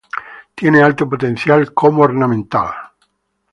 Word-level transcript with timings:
Tiene 0.55 0.81
alto 0.81 1.07
potencial 1.07 1.75
como 1.75 2.01
ornamental. 2.01 2.71